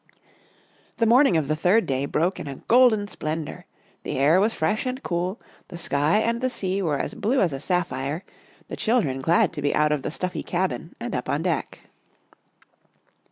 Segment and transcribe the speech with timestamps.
[0.97, 3.67] The morning of the third day broke in a golden splendour,
[4.01, 7.53] the air was fresh and cool, the sky and the sea were as blue as
[7.53, 8.23] a sapphire,
[8.67, 11.81] the chil dren glad to be out of the stuffy cabin and up on deck.